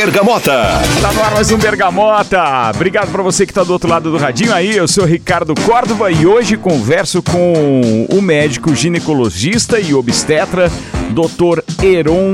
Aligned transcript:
Bergamota. 0.00 0.80
Tá 1.02 1.12
no 1.12 1.22
ar 1.22 1.34
mais 1.34 1.50
um 1.50 1.58
Bergamota. 1.58 2.70
Obrigado 2.74 3.12
para 3.12 3.22
você 3.22 3.44
que 3.44 3.52
tá 3.52 3.62
do 3.62 3.70
outro 3.74 3.86
lado 3.86 4.10
do 4.10 4.16
radinho 4.16 4.50
aí. 4.50 4.74
Eu 4.74 4.88
sou 4.88 5.04
Ricardo 5.04 5.54
Córdova 5.54 6.10
e 6.10 6.26
hoje 6.26 6.56
converso 6.56 7.22
com 7.22 8.06
o 8.10 8.22
médico 8.22 8.74
ginecologista 8.74 9.78
e 9.78 9.92
obstetra, 9.92 10.72
Dr. 11.10 11.60
Heron 11.84 12.32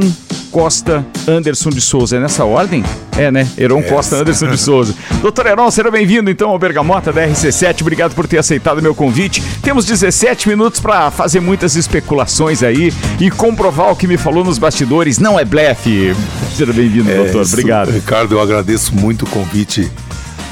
Costa 0.57 1.05
Anderson 1.29 1.69
de 1.69 1.83
Souza. 1.83 2.17
É 2.17 2.21
nessa 2.21 2.43
ordem? 2.47 2.83
É, 3.15 3.31
né? 3.31 3.47
Heron 3.59 3.83
Costa 3.83 4.17
Anderson 4.17 4.49
de 4.49 4.57
Souza. 4.57 4.95
Doutor 5.21 5.45
Heron, 5.45 5.71
seja 5.71 5.91
bem-vindo 5.91 6.31
então 6.31 6.49
ao 6.49 6.59
Bergamota 6.59 7.13
da 7.13 7.29
RC7. 7.29 7.83
Obrigado 7.83 8.15
por 8.15 8.27
ter 8.27 8.39
aceitado 8.39 8.81
meu 8.81 8.95
convite. 8.95 9.43
Temos 9.61 9.85
17 9.85 10.49
minutos 10.49 10.81
para 10.81 11.11
fazer 11.11 11.41
muitas 11.41 11.77
especulações 11.77 12.63
aí 12.63 12.91
e 13.21 13.31
comprovar 13.31 13.91
o 13.93 13.97
que 13.97 14.07
me 14.07 14.17
falou 14.17 14.43
nos 14.43 14.57
bastidores. 14.57 15.19
Não 15.19 15.39
é 15.39 15.45
blefe. 15.45 16.17
Seja 16.57 16.73
bem-vindo, 16.73 17.11
É, 17.11 17.17
doutor. 17.17 17.43
isso, 17.43 17.53
Obrigado. 17.53 17.91
Ricardo, 17.91 18.35
eu 18.37 18.41
agradeço 18.41 18.95
muito 18.97 19.27
o 19.27 19.29
convite 19.29 19.93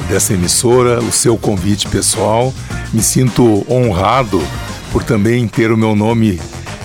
dessa 0.07 0.35
emissora, 0.35 0.99
o 1.01 1.11
seu 1.11 1.39
convite 1.39 1.89
pessoal. 1.89 2.53
Me 2.93 3.03
sinto 3.03 3.65
honrado 3.71 4.43
por 4.93 5.03
também 5.03 5.49
ter 5.49 5.73
o 5.73 5.79
meu 5.79 5.97
nome 5.97 6.39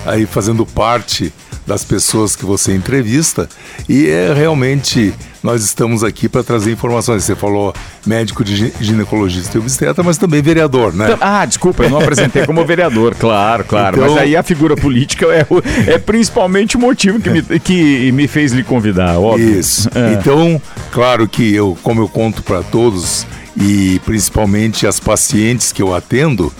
aí 0.06 0.24
fazendo 0.24 0.64
parte 0.64 1.30
das 1.70 1.84
pessoas 1.84 2.34
que 2.34 2.44
você 2.44 2.74
entrevista. 2.74 3.48
E 3.88 4.08
é 4.08 4.34
realmente 4.34 5.14
nós 5.40 5.62
estamos 5.64 6.02
aqui 6.02 6.28
para 6.28 6.42
trazer 6.42 6.72
informações. 6.72 7.22
Você 7.22 7.36
falou 7.36 7.72
médico 8.04 8.42
de 8.44 8.56
gi- 8.56 8.72
ginecologista 8.80 9.56
e 9.56 9.60
obstetra, 9.60 10.02
mas 10.02 10.18
também 10.18 10.42
vereador, 10.42 10.92
né? 10.92 11.16
Ah, 11.20 11.46
desculpa, 11.46 11.84
eu 11.84 11.90
não 11.90 12.00
apresentei 12.00 12.44
como 12.44 12.64
vereador, 12.66 13.14
claro, 13.14 13.62
claro. 13.64 13.96
Então- 13.98 14.14
Mas 14.14 14.20
aí 14.22 14.34
a 14.36 14.42
figura 14.42 14.74
política 14.74 15.26
é, 15.26 15.46
o- 15.48 15.62
é 15.88 15.96
principalmente 15.96 16.76
o 16.76 16.80
motivo 16.80 17.20
que 17.20 17.30
me, 17.30 17.42
que 17.60 18.10
me 18.12 18.26
fez 18.26 18.50
lhe 18.52 18.64
convidar, 18.64 19.16
óbvio. 19.20 19.58
Isso. 19.60 19.88
É. 19.94 20.14
Então, 20.14 20.60
claro 20.90 21.28
que 21.28 21.54
eu, 21.54 21.78
como 21.84 22.00
eu 22.02 22.08
conto 22.08 22.42
para 22.42 22.64
todos 22.64 23.24
e 23.56 24.00
principalmente 24.04 24.88
as 24.88 24.98
pacientes 24.98 25.70
que 25.70 25.80
eu 25.80 25.94
atendo, 25.94 26.52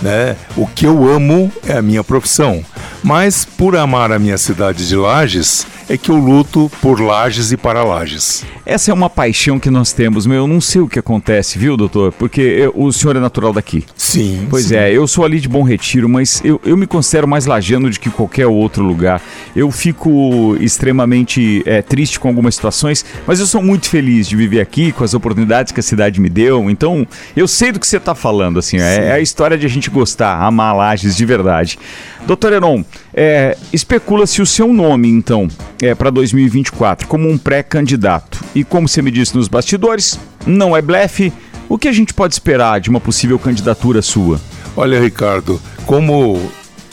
né, 0.00 0.36
o 0.56 0.66
que 0.66 0.86
eu 0.86 1.06
amo 1.08 1.52
é 1.66 1.76
a 1.76 1.82
minha 1.82 2.02
profissão. 2.02 2.64
Mas 3.04 3.44
por 3.44 3.76
amar 3.76 4.10
a 4.10 4.18
minha 4.18 4.38
cidade 4.38 4.88
de 4.88 4.96
Lages, 4.96 5.66
é 5.88 5.96
que 5.96 6.10
eu 6.10 6.16
luto 6.16 6.70
por 6.80 7.00
Lages 7.00 7.52
e 7.52 7.56
para 7.56 7.82
Lages. 7.84 8.44
Essa 8.64 8.90
é 8.90 8.94
uma 8.94 9.10
paixão 9.10 9.58
que 9.58 9.70
nós 9.70 9.92
temos, 9.92 10.26
meu. 10.26 10.38
Eu 10.38 10.46
não 10.46 10.60
sei 10.60 10.80
o 10.80 10.88
que 10.88 10.98
acontece, 10.98 11.58
viu, 11.58 11.76
doutor? 11.76 12.12
Porque 12.12 12.40
eu- 12.40 12.72
o 12.74 12.92
senhor 12.92 13.16
é 13.16 13.20
natural 13.20 13.52
daqui. 13.52 13.84
Sim. 13.96 14.46
Pois 14.48 14.66
sim. 14.66 14.76
é, 14.76 14.90
eu 14.92 15.06
sou 15.06 15.24
ali 15.24 15.38
de 15.40 15.48
Bom 15.48 15.62
Retiro, 15.62 16.08
mas 16.08 16.40
eu, 16.44 16.60
eu 16.64 16.76
me 16.76 16.86
considero 16.86 17.28
mais 17.28 17.46
lajano 17.46 17.90
do 17.90 17.98
que 18.00 18.08
qualquer 18.10 18.46
outro 18.46 18.82
lugar. 18.82 19.20
Eu 19.54 19.70
fico 19.70 20.56
extremamente 20.60 21.62
é, 21.66 21.82
triste 21.82 22.18
com 22.18 22.28
algumas 22.28 22.54
situações, 22.54 23.04
mas 23.26 23.40
eu 23.40 23.46
sou 23.46 23.62
muito 23.62 23.88
feliz 23.88 24.26
de 24.28 24.36
viver 24.36 24.60
aqui, 24.60 24.92
com 24.92 25.04
as 25.04 25.14
oportunidades 25.14 25.72
que 25.72 25.80
a 25.80 25.82
cidade 25.82 26.20
me 26.20 26.28
deu. 26.28 26.70
Então, 26.70 27.06
eu 27.36 27.46
sei 27.46 27.72
do 27.72 27.78
que 27.80 27.86
você 27.86 27.96
está 27.98 28.14
falando, 28.14 28.58
assim, 28.58 28.78
é, 28.78 29.08
é 29.08 29.12
a 29.12 29.20
história 29.20 29.56
de 29.58 29.66
a 29.66 29.68
gente 29.68 29.90
gostar, 29.90 30.40
amar 30.42 30.74
Lages 30.74 31.16
de 31.16 31.24
verdade. 31.26 31.78
Doutor 32.26 32.52
Heron, 32.54 32.84
é, 33.12 33.56
especula-se 33.72 34.40
o 34.40 34.46
seu 34.46 34.72
nome, 34.72 35.08
então, 35.08 35.46
é, 35.80 35.94
para 35.94 36.10
2024, 36.10 37.06
como 37.06 37.28
um 37.28 37.38
pré-candidato. 37.38 38.42
E 38.54 38.64
como 38.64 38.88
você 38.88 39.02
me 39.02 39.10
disse 39.10 39.36
nos 39.36 39.48
bastidores, 39.48 40.18
não 40.46 40.76
é 40.76 40.82
blefe. 40.82 41.32
O 41.68 41.78
que 41.78 41.88
a 41.88 41.92
gente 41.92 42.12
pode 42.12 42.34
esperar 42.34 42.80
de 42.80 42.90
uma 42.90 43.00
possível 43.00 43.38
candidatura 43.38 44.02
sua? 44.02 44.40
Olha, 44.76 45.00
Ricardo, 45.00 45.60
como 45.86 46.40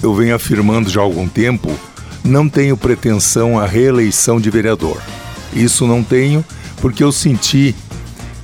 eu 0.01 0.13
venho 0.13 0.35
afirmando 0.35 0.89
já 0.89 1.01
há 1.01 1.03
algum 1.03 1.27
tempo, 1.27 1.71
não 2.23 2.47
tenho 2.47 2.77
pretensão 2.77 3.59
à 3.59 3.65
reeleição 3.65 4.39
de 4.39 4.49
vereador. 4.49 5.01
Isso 5.53 5.85
não 5.85 6.03
tenho, 6.03 6.45
porque 6.77 7.03
eu 7.03 7.11
senti 7.11 7.75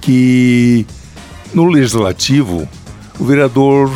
que 0.01 0.85
no 1.53 1.65
legislativo 1.65 2.67
o 3.19 3.25
vereador 3.25 3.91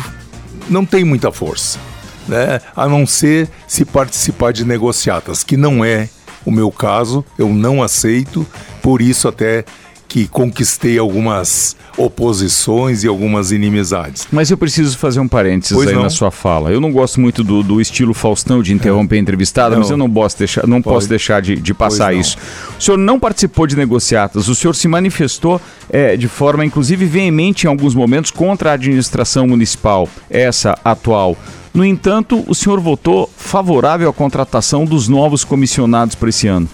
não 0.68 0.84
tem 0.84 1.04
muita 1.04 1.30
força, 1.30 1.78
né? 2.26 2.60
A 2.74 2.88
não 2.88 3.06
ser 3.06 3.48
se 3.66 3.84
participar 3.84 4.52
de 4.52 4.64
negociatas, 4.64 5.44
que 5.44 5.56
não 5.56 5.84
é 5.84 6.08
o 6.44 6.50
meu 6.50 6.70
caso, 6.70 7.24
eu 7.38 7.48
não 7.48 7.82
aceito, 7.82 8.46
por 8.82 9.00
isso 9.00 9.28
até 9.28 9.64
que 10.12 10.28
conquistei 10.28 10.98
algumas 10.98 11.74
oposições 11.96 13.02
e 13.02 13.08
algumas 13.08 13.50
inimizades. 13.50 14.28
Mas 14.30 14.50
eu 14.50 14.58
preciso 14.58 14.98
fazer 14.98 15.20
um 15.20 15.26
parênteses 15.26 15.74
Pois 15.74 15.88
aí 15.88 15.94
não. 15.94 16.02
na 16.02 16.10
sua 16.10 16.30
fala. 16.30 16.70
Eu 16.70 16.82
não 16.82 16.92
gosto 16.92 17.18
muito 17.18 17.42
do, 17.42 17.62
do 17.62 17.80
estilo 17.80 18.12
Faustão 18.12 18.62
de 18.62 18.74
interromper 18.74 19.16
a 19.16 19.18
entrevistada, 19.20 19.74
mas 19.74 19.88
eu 19.88 19.96
não 19.96 20.10
posso 20.10 20.36
deixar, 20.36 20.66
não 20.66 20.82
posso 20.82 21.08
deixar 21.08 21.40
de, 21.40 21.56
de 21.56 21.72
passar 21.72 22.14
isso. 22.14 22.36
O 22.78 22.82
senhor 22.82 22.98
não 22.98 23.18
participou 23.18 23.66
de 23.66 23.74
negociatas, 23.74 24.48
o 24.48 24.54
senhor 24.54 24.74
se 24.74 24.86
manifestou 24.86 25.58
é, 25.88 26.14
de 26.14 26.28
forma, 26.28 26.62
inclusive, 26.62 27.06
veemente 27.06 27.64
em 27.64 27.70
alguns 27.70 27.94
momentos 27.94 28.30
contra 28.30 28.72
a 28.72 28.74
administração 28.74 29.46
municipal, 29.46 30.06
essa 30.28 30.78
atual. 30.84 31.38
No 31.74 31.84
entanto, 31.84 32.44
o 32.46 32.54
senhor 32.54 32.80
votou 32.80 33.30
favorável 33.36 34.08
à 34.08 34.12
contratação 34.12 34.84
dos 34.84 35.08
novos 35.08 35.42
comissionados 35.42 36.14
para 36.14 36.28
esse 36.28 36.46
ano. 36.46 36.68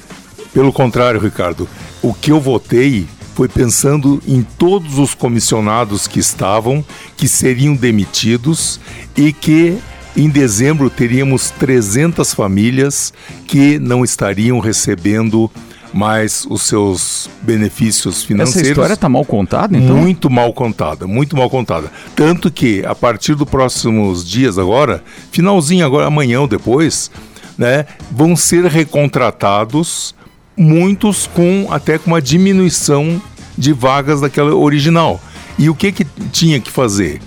Pelo 0.52 0.72
contrário, 0.72 1.20
Ricardo, 1.20 1.68
o 2.02 2.12
que 2.12 2.32
eu 2.32 2.40
votei 2.40 3.06
foi 3.34 3.48
pensando 3.48 4.20
em 4.26 4.42
todos 4.42 4.98
os 4.98 5.14
comissionados 5.14 6.08
que 6.08 6.18
estavam, 6.18 6.84
que 7.16 7.28
seriam 7.28 7.76
demitidos 7.76 8.80
e 9.16 9.32
que 9.32 9.78
em 10.16 10.28
dezembro 10.28 10.90
teríamos 10.90 11.50
300 11.50 12.34
famílias 12.34 13.12
que 13.46 13.78
não 13.78 14.02
estariam 14.02 14.58
recebendo 14.58 15.48
mais 15.92 16.46
os 16.48 16.62
seus 16.62 17.28
benefícios 17.42 18.22
financeiros. 18.22 18.62
Essa 18.62 18.70
história 18.70 18.94
está 18.94 19.08
mal 19.08 19.24
contada, 19.24 19.76
então? 19.76 19.96
Muito 19.96 20.28
mal 20.28 20.52
contada, 20.52 21.06
muito 21.06 21.36
mal 21.36 21.48
contada. 21.48 21.90
Tanto 22.14 22.50
que 22.50 22.84
a 22.84 22.94
partir 22.94 23.34
dos 23.34 23.48
próximos 23.48 24.28
dias 24.28 24.58
agora, 24.58 25.02
finalzinho 25.30 25.84
agora, 25.84 26.06
amanhã 26.06 26.40
ou 26.40 26.48
depois, 26.48 27.10
né, 27.56 27.86
vão 28.10 28.36
ser 28.36 28.64
recontratados 28.66 30.14
muitos 30.56 31.26
com 31.26 31.68
até 31.70 31.98
com 31.98 32.10
uma 32.10 32.20
diminuição 32.20 33.20
de 33.56 33.72
vagas 33.72 34.20
daquela 34.20 34.54
original. 34.54 35.20
E 35.58 35.68
o 35.68 35.74
que 35.74 35.90
que 35.90 36.06
tinha 36.32 36.60
que 36.60 36.70
fazer? 36.70 37.20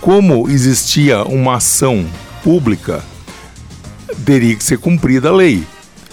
Como 0.00 0.48
existia 0.48 1.24
uma 1.24 1.56
ação 1.56 2.04
pública, 2.42 3.02
teria 4.24 4.54
que 4.54 4.64
ser 4.64 4.78
cumprida 4.78 5.28
a 5.28 5.32
lei 5.32 5.64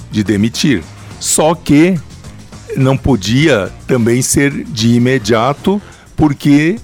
de 0.10 0.24
demitir. 0.24 0.84
Só 1.22 1.54
que 1.54 2.00
não 2.76 2.98
podia 2.98 3.72
também 3.86 4.24
ser 4.24 4.52
de 4.66 4.96
imediato, 4.96 5.80
porque 6.16 6.80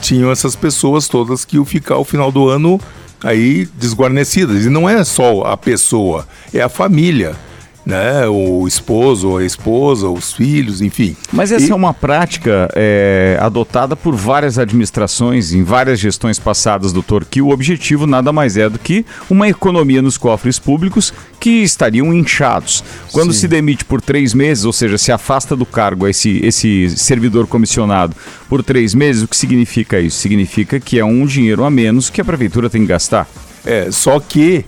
tinham 0.00 0.32
essas 0.32 0.56
pessoas 0.56 1.06
todas 1.06 1.44
que 1.44 1.56
iam 1.56 1.66
ficar 1.66 1.96
ao 1.96 2.04
final 2.04 2.32
do 2.32 2.48
ano 2.48 2.80
aí 3.22 3.68
desguarnecidas. 3.78 4.64
E 4.64 4.70
não 4.70 4.88
é 4.88 5.04
só 5.04 5.42
a 5.42 5.54
pessoa, 5.54 6.26
é 6.52 6.62
a 6.62 6.68
família, 6.70 7.36
né? 7.84 8.26
O 8.28 8.66
esposo, 8.66 9.36
a 9.36 9.44
esposa, 9.44 10.08
os 10.08 10.32
filhos, 10.32 10.80
enfim. 10.80 11.16
Mas 11.32 11.52
essa 11.52 11.66
E- 11.66 11.70
é 11.70 11.74
uma 11.74 11.92
prática 11.92 12.68
é, 12.74 13.36
adotada 13.40 13.94
por 13.94 14.14
várias 14.14 14.58
administrações 14.58 15.52
em 15.52 15.62
várias 15.62 15.98
gestões 16.00 16.38
passadas, 16.38 16.92
doutor, 16.92 17.24
que 17.24 17.42
o 17.42 17.50
objetivo 17.50 18.06
nada 18.06 18.32
mais 18.32 18.56
é 18.56 18.68
do 18.68 18.78
que 18.78 19.04
uma 19.28 19.48
economia 19.48 20.00
nos 20.00 20.16
cofres 20.16 20.58
públicos 20.58 21.12
que 21.38 21.62
estariam 21.62 22.12
inchados. 22.14 22.82
Quando 23.12 23.32
Sim. 23.32 23.40
se 23.40 23.48
demite 23.48 23.84
por 23.84 24.00
três 24.00 24.32
meses, 24.32 24.64
ou 24.64 24.72
seja, 24.72 24.96
se 24.96 25.12
afasta 25.12 25.54
do 25.54 25.66
cargo 25.66 26.08
esse, 26.08 26.40
esse 26.44 26.88
servidor 26.96 27.46
comissionado 27.46 28.16
por 28.48 28.62
três 28.62 28.94
meses, 28.94 29.22
o 29.22 29.28
que 29.28 29.36
significa 29.36 30.00
isso? 30.00 30.18
Significa 30.18 30.80
que 30.80 30.98
é 30.98 31.04
um 31.04 31.26
dinheiro 31.26 31.64
a 31.64 31.70
menos 31.70 32.08
que 32.08 32.20
a 32.20 32.24
prefeitura 32.24 32.70
tem 32.70 32.80
que 32.82 32.88
gastar. 32.88 33.28
É, 33.66 33.90
só 33.90 34.18
que 34.20 34.64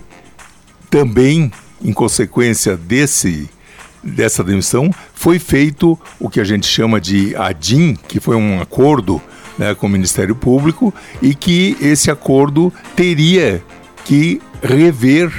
também, 0.89 1.51
em 1.83 1.93
consequência 1.93 2.75
desse 2.75 3.49
dessa 4.03 4.43
demissão, 4.43 4.89
foi 5.13 5.37
feito 5.37 5.99
o 6.19 6.29
que 6.29 6.39
a 6.39 6.43
gente 6.43 6.65
chama 6.65 7.01
de 7.01 7.35
ADIM, 7.35 7.95
que 8.07 8.19
foi 8.19 8.37
um 8.37 8.61
acordo 8.61 9.21
né, 9.57 9.75
com 9.75 9.87
o 9.87 9.89
Ministério 9.89 10.35
Público, 10.35 10.93
e 11.21 11.35
que 11.35 11.75
esse 11.81 12.09
acordo 12.09 12.71
teria 12.95 13.61
que 14.05 14.41
rever 14.61 15.31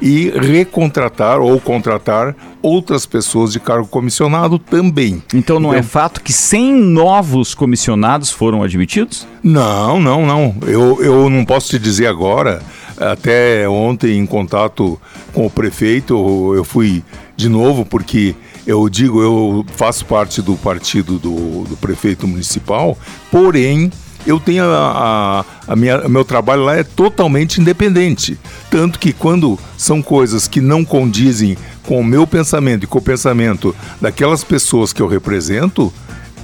e 0.00 0.30
recontratar 0.30 1.40
ou 1.40 1.58
contratar 1.60 2.34
outras 2.60 3.06
pessoas 3.06 3.52
de 3.52 3.60
cargo 3.60 3.86
comissionado 3.86 4.58
também. 4.58 5.22
Então 5.32 5.58
não 5.58 5.72
é 5.72 5.82
fato 5.82 6.20
que 6.20 6.32
100 6.32 6.74
novos 6.74 7.54
comissionados 7.54 8.30
foram 8.30 8.62
admitidos? 8.62 9.26
Não, 9.42 10.00
não, 10.00 10.26
não. 10.26 10.54
Eu, 10.66 11.02
eu 11.02 11.30
não 11.30 11.44
posso 11.44 11.70
te 11.70 11.78
dizer 11.78 12.06
agora. 12.06 12.60
Até 12.98 13.68
ontem, 13.68 14.18
em 14.18 14.26
contato 14.26 14.98
com 15.32 15.46
o 15.46 15.50
prefeito, 15.50 16.14
eu- 16.54 16.64
fui 16.64 17.02
de 17.36 17.48
novo, 17.48 17.84
porque 17.84 18.34
eu 18.66 18.88
digo, 18.88 19.20
eu 19.22 19.64
faço 19.76 20.04
parte 20.06 20.40
do 20.40 20.56
partido 20.56 21.18
do, 21.18 21.64
do 21.64 21.76
prefeito 21.76 22.26
municipal, 22.26 22.96
porém, 23.30 23.90
eu 24.26 24.40
tenho 24.40 24.64
a, 24.64 25.44
a, 25.68 25.72
a 25.72 25.76
minha, 25.76 26.08
meu 26.08 26.24
trabalho 26.24 26.64
lá 26.64 26.76
é 26.76 26.82
totalmente 26.82 27.60
independente. 27.60 28.36
Tanto 28.70 28.98
que 28.98 29.12
quando 29.12 29.56
são 29.76 30.02
coisas 30.02 30.48
que 30.48 30.60
não 30.60 30.84
condizem 30.84 31.56
com 31.84 32.00
o 32.00 32.04
meu 32.04 32.26
pensamento 32.26 32.82
e 32.82 32.86
com 32.88 32.98
o 32.98 33.02
pensamento 33.02 33.76
daquelas 34.00 34.42
pessoas 34.42 34.92
que 34.92 35.00
eu 35.00 35.06
represento, 35.06 35.92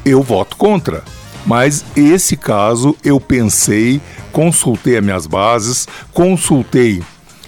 eu 0.04 0.22
voto 0.22 0.56
contra. 0.56 1.02
Mas 1.44 1.84
esse 1.96 2.36
caso 2.36 2.96
eu 3.04 3.20
pensei, 3.20 4.00
consultei 4.30 4.96
as 4.96 5.04
minhas 5.04 5.26
bases, 5.26 5.88
consultei 6.12 7.02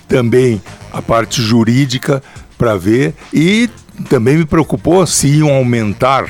também 0.09 0.61
a 0.93 1.01
parte 1.01 1.41
jurídica 1.41 2.23
para 2.59 2.77
ver 2.77 3.15
e 3.33 3.69
também 4.09 4.37
me 4.37 4.45
preocupou 4.45 5.07
se 5.07 5.29
iam 5.29 5.53
aumentar 5.53 6.29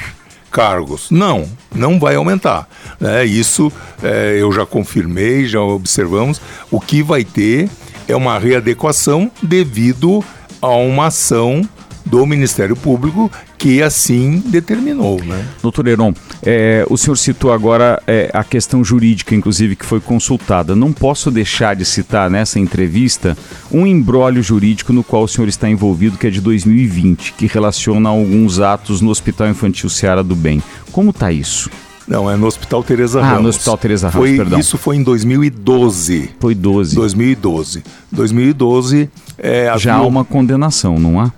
cargos. 0.51 1.11
Não, 1.11 1.49
não 1.75 1.99
vai 1.99 2.15
aumentar. 2.15 2.69
É, 3.01 3.25
isso 3.25 3.73
é, 4.03 4.37
eu 4.39 4.53
já 4.53 4.65
confirmei, 4.65 5.47
já 5.47 5.61
observamos. 5.61 6.41
O 6.71 6.81
que 6.81 7.03
vai 7.03 7.25
ter 7.25 7.69
é 8.07 8.15
uma 8.15 8.39
readequação 8.39 9.31
devido 9.43 10.25
a 10.63 10.69
uma 10.69 11.07
ação 11.07 11.69
do 12.05 12.25
Ministério 12.27 12.77
Público 12.77 13.31
que 13.57 13.83
assim 13.83 14.43
determinou. 14.47 15.23
Né? 15.25 15.47
Doutor 15.63 15.89
Heron, 15.89 16.13
é, 16.43 16.85
o 16.91 16.97
senhor 16.99 17.17
citou 17.17 17.53
agora 17.53 18.03
é, 18.07 18.31
a 18.33 18.45
questão 18.45 18.85
jurídica, 18.85 19.35
inclusive, 19.35 19.75
que 19.75 19.87
foi 19.87 20.01
consultada. 20.01 20.77
Não 20.77 20.93
posso 20.93 21.31
deixar 21.31 21.75
de 21.75 21.85
citar 21.85 22.31
nessa 22.31 22.59
entrevista 22.59 23.37
um 23.73 23.87
embrólio 23.87 24.43
jurídico 24.43 24.93
no 24.93 25.03
qual 25.03 25.25
o 25.25 25.29
senhor 25.29 25.49
está 25.49 25.69
envolvido, 25.69 26.19
que 26.19 26.27
é 26.27 26.31
de 26.31 26.41
2020, 26.41 27.33
que 27.33 27.47
relaciona 27.47 28.09
alguns 28.11 28.61
atos 28.61 29.01
no 29.01 29.11
Hospital 29.11 29.49
Infantil 29.49 29.89
Seara 29.89 30.23
do 30.23 30.37
Bem. 30.37 30.63
Como 30.93 31.11
está 31.11 31.33
isso? 31.33 31.71
Não, 32.07 32.31
é 32.31 32.37
no 32.37 32.47
Hospital 32.47 32.83
Teresa 32.83 33.21
ah, 33.21 33.23
Ramos. 33.23 33.39
Ah, 33.39 33.43
no 33.43 33.49
Hospital 33.49 33.79
Teresa 33.79 34.09
Ramos, 34.09 34.29
foi, 34.29 34.37
perdão. 34.37 34.59
Isso 34.59 34.77
foi 34.77 34.97
em 34.97 35.03
2012. 35.03 36.31
Foi 36.39 36.55
12. 36.55 36.97
2012. 36.97 37.83
2012 38.13 39.11
é, 39.39 39.65
Já 39.79 39.95
havia... 39.95 39.95
há 39.95 40.07
uma 40.07 40.25
condenação, 40.25 40.99
não 40.99 41.19
há? 41.19 41.33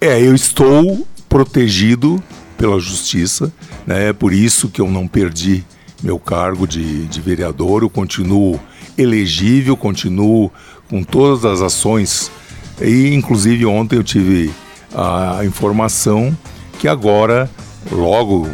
É, 0.00 0.20
eu 0.20 0.34
estou 0.34 1.06
protegido 1.28 2.22
pela 2.56 2.80
justiça, 2.80 3.52
né? 3.86 4.08
É 4.08 4.12
por 4.12 4.32
isso 4.32 4.68
que 4.68 4.80
eu 4.80 4.88
não 4.88 5.06
perdi 5.06 5.64
meu 6.02 6.18
cargo 6.18 6.66
de, 6.66 7.06
de 7.06 7.20
vereador, 7.20 7.82
eu 7.82 7.90
continuo 7.90 8.58
elegível, 8.96 9.76
continuo 9.76 10.50
com 10.88 11.02
todas 11.02 11.44
as 11.44 11.60
ações 11.60 12.30
e 12.80 13.12
inclusive 13.14 13.66
ontem 13.66 13.96
eu 13.96 14.02
tive 14.02 14.50
a 14.94 15.44
informação 15.44 16.36
que 16.78 16.88
agora, 16.88 17.48
logo 17.92 18.48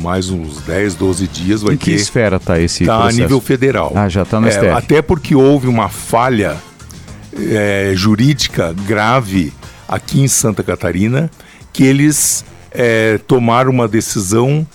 mais 0.00 0.30
uns 0.30 0.62
10, 0.62 0.94
12 0.94 1.26
dias 1.28 1.62
vai 1.62 1.74
em 1.74 1.76
que 1.76 1.90
ter. 1.90 1.96
esfera 1.96 2.36
está 2.36 2.58
esse 2.58 2.84
tá 2.86 2.98
processo? 2.98 3.18
a 3.18 3.22
nível 3.22 3.40
federal. 3.40 3.92
Ah, 3.94 4.08
já 4.08 4.22
está 4.22 4.40
no 4.40 4.48
é, 4.48 4.50
STF. 4.50 4.68
Até 4.68 5.02
porque 5.02 5.34
houve 5.34 5.66
uma 5.66 5.88
falha 5.88 6.56
é, 7.36 7.92
jurídica 7.94 8.74
grave 8.86 9.52
aqui 9.92 10.22
em 10.22 10.28
Santa 10.28 10.62
Catarina, 10.62 11.30
que 11.70 11.84
eles 11.84 12.44
é, 12.70 13.18
tomaram 13.28 13.70
uma 13.70 13.86
decisão 13.86 14.66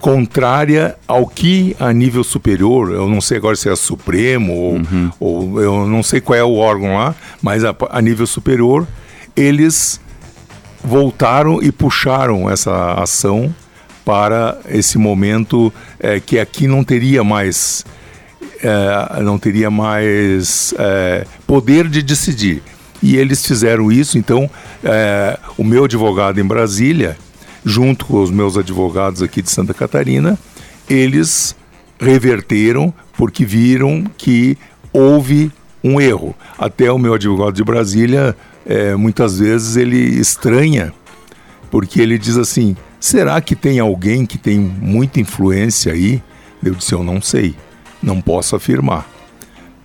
contrária 0.00 0.96
ao 1.06 1.26
que 1.26 1.76
a 1.78 1.92
nível 1.92 2.24
superior, 2.24 2.92
eu 2.92 3.08
não 3.08 3.20
sei 3.20 3.38
agora 3.38 3.54
se 3.56 3.68
é 3.68 3.76
Supremo 3.76 4.52
ou, 4.52 4.72
uhum. 4.74 5.10
ou 5.18 5.60
eu 5.60 5.86
não 5.86 6.02
sei 6.02 6.20
qual 6.20 6.36
é 6.36 6.44
o 6.44 6.56
órgão 6.56 6.94
lá, 6.94 7.14
mas 7.40 7.64
a, 7.64 7.74
a 7.90 8.02
nível 8.02 8.26
superior, 8.26 8.86
eles 9.36 10.00
voltaram 10.82 11.62
e 11.62 11.70
puxaram 11.70 12.50
essa 12.50 12.94
ação 12.94 13.54
para 14.04 14.58
esse 14.68 14.98
momento 14.98 15.72
é, 15.98 16.20
que 16.20 16.38
aqui 16.38 16.66
não 16.66 16.84
teria 16.84 17.24
mais 17.24 17.84
é, 18.62 19.22
não 19.22 19.38
teria 19.38 19.70
mais 19.70 20.74
é, 20.78 21.24
poder 21.46 21.88
de 21.88 22.02
decidir. 22.02 22.62
E 23.02 23.16
eles 23.16 23.44
fizeram 23.44 23.92
isso, 23.92 24.18
então 24.18 24.50
é, 24.82 25.38
o 25.56 25.64
meu 25.64 25.84
advogado 25.84 26.40
em 26.40 26.44
Brasília, 26.44 27.16
junto 27.64 28.06
com 28.06 28.22
os 28.22 28.30
meus 28.30 28.56
advogados 28.56 29.22
aqui 29.22 29.42
de 29.42 29.50
Santa 29.50 29.74
Catarina, 29.74 30.38
eles 30.88 31.54
reverteram 31.98 32.92
porque 33.16 33.44
viram 33.44 34.04
que 34.16 34.56
houve 34.92 35.50
um 35.82 36.00
erro. 36.00 36.34
Até 36.58 36.90
o 36.90 36.98
meu 36.98 37.14
advogado 37.14 37.52
de 37.52 37.64
Brasília, 37.64 38.36
é, 38.64 38.94
muitas 38.96 39.38
vezes 39.38 39.76
ele 39.76 39.98
estranha, 39.98 40.92
porque 41.70 42.00
ele 42.00 42.18
diz 42.18 42.36
assim: 42.36 42.76
será 42.98 43.40
que 43.40 43.54
tem 43.54 43.78
alguém 43.78 44.26
que 44.26 44.38
tem 44.38 44.58
muita 44.58 45.20
influência 45.20 45.92
aí? 45.92 46.22
Eu 46.62 46.74
disse: 46.74 46.92
eu 46.92 47.04
não 47.04 47.20
sei, 47.20 47.54
não 48.02 48.20
posso 48.20 48.56
afirmar. 48.56 49.08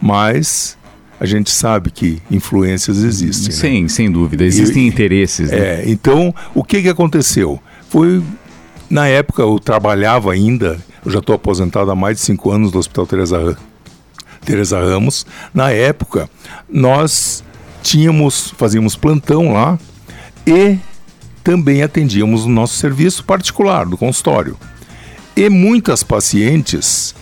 Mas 0.02 0.78
a 1.22 1.26
gente 1.28 1.52
sabe 1.52 1.92
que 1.92 2.20
influências 2.32 3.04
existem. 3.04 3.50
Né? 3.50 3.54
Sim, 3.54 3.84
né? 3.84 3.90
sem 3.90 4.12
dúvida. 4.12 4.44
Existem 4.44 4.86
e, 4.86 4.88
interesses. 4.88 5.52
Né? 5.52 5.58
É, 5.58 5.84
então, 5.86 6.34
o 6.56 6.64
que, 6.64 6.82
que 6.82 6.90
aconteceu? 6.90 7.62
Foi, 7.90 8.24
na 8.90 9.06
época, 9.08 9.44
eu 9.44 9.60
trabalhava 9.60 10.34
ainda, 10.34 10.80
eu 11.06 11.12
já 11.12 11.20
estou 11.20 11.36
aposentado 11.36 11.92
há 11.92 11.96
mais 11.96 12.18
de 12.18 12.24
cinco 12.24 12.50
anos 12.50 12.72
no 12.72 12.80
Hospital 12.80 13.06
Teresa, 13.06 13.56
Teresa 14.44 14.80
Ramos. 14.80 15.24
Na 15.54 15.70
época, 15.70 16.28
nós 16.68 17.44
tínhamos, 17.84 18.52
fazíamos 18.58 18.96
plantão 18.96 19.54
lá 19.54 19.78
e 20.48 20.80
também 21.44 21.84
atendíamos 21.84 22.46
o 22.46 22.50
nosso 22.50 22.80
serviço 22.80 23.24
particular, 23.26 23.86
do 23.86 23.96
consultório. 23.96 24.58
E 25.36 25.50
muitas 25.50 26.02
pacientes 26.02 27.14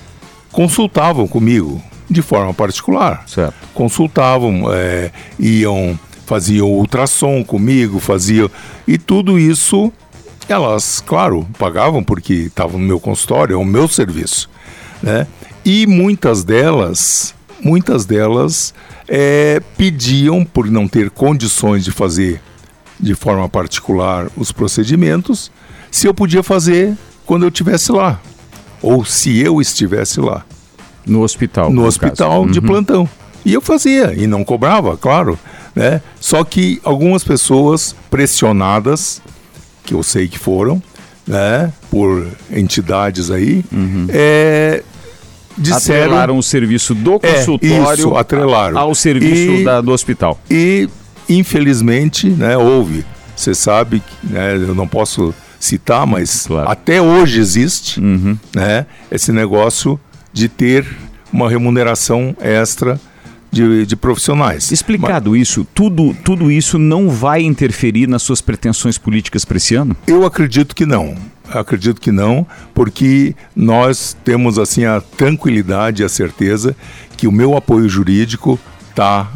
consultavam 0.53 1.27
comigo 1.27 1.83
de 2.09 2.21
forma 2.21 2.53
particular. 2.53 3.23
Certo. 3.27 3.53
Consultavam, 3.73 4.71
é, 4.71 5.11
iam, 5.37 5.97
faziam 6.25 6.67
ultrassom 6.67 7.43
comigo, 7.43 7.99
faziam. 7.99 8.49
E 8.87 8.97
tudo 8.97 9.37
isso, 9.37 9.91
elas, 10.47 11.01
claro, 11.05 11.47
pagavam 11.57 12.03
porque 12.03 12.33
estavam 12.33 12.79
no 12.79 12.85
meu 12.85 12.99
consultório, 12.99 13.53
é 13.53 13.57
o 13.57 13.65
meu 13.65 13.87
serviço. 13.87 14.49
Né? 15.01 15.27
E 15.63 15.85
muitas 15.85 16.43
delas, 16.43 17.33
muitas 17.61 18.05
delas 18.05 18.73
é, 19.07 19.61
pediam, 19.77 20.43
por 20.43 20.69
não 20.69 20.87
ter 20.87 21.09
condições 21.09 21.83
de 21.83 21.91
fazer 21.91 22.41
de 22.99 23.15
forma 23.15 23.47
particular 23.47 24.27
os 24.35 24.51
procedimentos, 24.51 25.51
se 25.89 26.07
eu 26.07 26.13
podia 26.13 26.43
fazer 26.43 26.95
quando 27.25 27.43
eu 27.43 27.49
estivesse 27.49 27.91
lá, 27.91 28.19
ou 28.81 29.05
se 29.05 29.39
eu 29.39 29.61
estivesse 29.61 30.19
lá. 30.19 30.45
No 31.09 31.23
hospital. 31.23 31.71
No, 31.71 31.85
hospital 31.85 32.41
caso. 32.41 32.53
de 32.53 32.59
uhum. 32.59 32.65
plantão. 32.65 33.09
E 33.45 33.53
eu 33.53 33.61
fazia, 33.61 34.13
e 34.15 34.27
não 34.27 34.43
cobrava, 34.43 34.97
claro. 34.97 35.39
Né? 35.75 36.01
Só 36.19 36.43
que 36.43 36.79
algumas 36.83 37.23
pessoas 37.23 37.95
pressionadas, 38.09 39.21
que 39.83 39.93
eu 39.93 40.03
sei 40.03 40.27
que 40.27 40.37
foram, 40.37 40.81
né, 41.25 41.71
por 41.89 42.27
entidades 42.51 43.31
aí, 43.31 43.63
uhum. 43.71 44.07
é, 44.09 44.83
disseram... 45.57 46.05
Atrelaram 46.05 46.37
o 46.37 46.43
serviço 46.43 46.95
do 46.95 47.19
consultório 47.19 48.15
é, 48.15 48.21
isso, 48.21 48.77
ao 48.77 48.95
serviço 48.95 49.51
e, 49.53 49.63
da, 49.63 49.79
do 49.79 49.91
hospital. 49.91 50.39
E, 50.49 50.89
infelizmente, 51.29 52.27
né, 52.27 52.57
houve. 52.57 53.05
Você 53.35 53.53
sabe, 53.55 54.03
né, 54.23 54.55
eu 54.55 54.75
não 54.75 54.87
posso 54.87 55.33
citar, 55.59 56.07
mas 56.07 56.47
claro. 56.47 56.69
até 56.69 57.01
hoje 57.01 57.39
existe 57.39 57.99
uhum. 57.99 58.37
né, 58.55 58.85
esse 59.11 59.31
negócio 59.31 59.99
de 60.33 60.47
ter 60.47 60.85
uma 61.31 61.49
remuneração 61.49 62.35
extra 62.39 62.99
de, 63.51 63.85
de 63.85 63.95
profissionais. 63.95 64.71
Explicado 64.71 65.31
Mas, 65.31 65.41
isso, 65.41 65.67
tudo, 65.73 66.13
tudo 66.23 66.51
isso 66.51 66.77
não 66.77 67.09
vai 67.09 67.41
interferir 67.41 68.07
nas 68.07 68.21
suas 68.21 68.41
pretensões 68.41 68.97
políticas 68.97 69.43
para 69.43 69.57
esse 69.57 69.75
ano? 69.75 69.95
Eu 70.07 70.25
acredito 70.25 70.75
que 70.75 70.85
não. 70.85 71.15
Acredito 71.51 71.99
que 71.99 72.11
não, 72.11 72.45
porque 72.75 73.35
nós 73.55 74.15
temos 74.23 74.59
assim 74.59 74.85
a 74.85 75.01
tranquilidade 75.01 76.03
e 76.03 76.05
a 76.05 76.09
certeza 76.09 76.75
que 77.17 77.27
o 77.27 77.31
meu 77.31 77.57
apoio 77.57 77.89
jurídico 77.89 78.59
está 78.91 79.31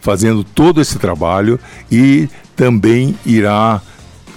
fazendo 0.00 0.44
todo 0.44 0.80
esse 0.80 0.98
trabalho 0.98 1.58
e 1.90 2.28
também 2.54 3.16
irá 3.26 3.82